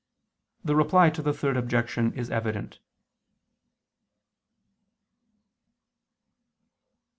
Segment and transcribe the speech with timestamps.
[0.65, 2.79] The Reply to the Third Objection is evident.